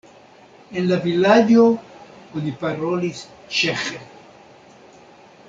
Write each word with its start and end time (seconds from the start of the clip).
En 0.79 0.87
la 0.91 0.95
vilaĝo 1.03 1.65
oni 2.41 2.55
parolis 2.65 3.23
ĉeĥe. 3.59 4.03